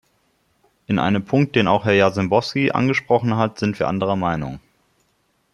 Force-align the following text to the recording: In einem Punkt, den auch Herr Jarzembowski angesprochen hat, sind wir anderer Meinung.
In 0.87 0.97
einem 0.97 1.23
Punkt, 1.25 1.55
den 1.55 1.67
auch 1.67 1.85
Herr 1.85 1.93
Jarzembowski 1.93 2.71
angesprochen 2.71 3.37
hat, 3.37 3.59
sind 3.59 3.77
wir 3.79 3.87
anderer 3.87 4.15
Meinung. 4.15 4.59